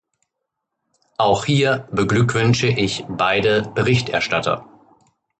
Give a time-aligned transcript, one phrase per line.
[1.19, 4.65] Auch hier beglückwünsche ich beide Berichterstatter.